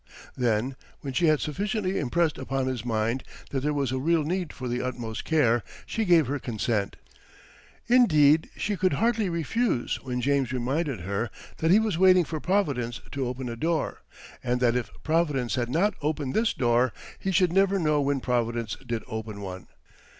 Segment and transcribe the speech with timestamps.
[0.35, 4.51] Then, when she had sufficiently impressed upon his mind that there was a real need
[4.51, 6.95] for the utmost care, she gave her consent.
[7.87, 12.99] Indeed, she could hardly refuse when James reminded her that he was waiting for Providence
[13.11, 14.01] to open a door,
[14.43, 18.77] and that if Providence had not opened this door, he should never know when Providence
[18.83, 19.67] did open one.